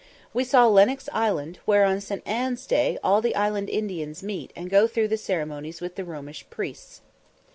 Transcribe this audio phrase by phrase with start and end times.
[0.33, 2.23] We saw Lenox Island, where on St.
[2.25, 7.01] Ann's day all the island Indians meet and go through ceremonies with the Romish priests.